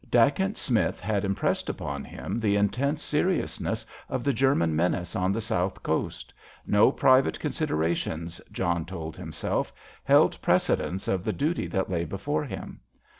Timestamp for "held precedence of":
10.03-11.23